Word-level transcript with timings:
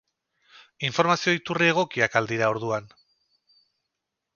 Informazio 0.89 1.35
iturri 1.39 1.69
egokiak 1.75 2.19
al 2.21 2.33
dira 2.35 2.51
orduan? 2.57 2.93